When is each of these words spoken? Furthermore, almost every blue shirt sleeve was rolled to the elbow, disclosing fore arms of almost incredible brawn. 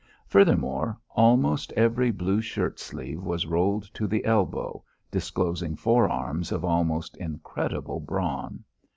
Furthermore, 0.25 0.97
almost 1.11 1.71
every 1.73 2.09
blue 2.09 2.41
shirt 2.41 2.79
sleeve 2.79 3.21
was 3.21 3.45
rolled 3.45 3.83
to 3.93 4.07
the 4.07 4.25
elbow, 4.25 4.83
disclosing 5.11 5.75
fore 5.75 6.09
arms 6.09 6.51
of 6.51 6.65
almost 6.65 7.15
incredible 7.17 7.99
brawn. 7.99 8.63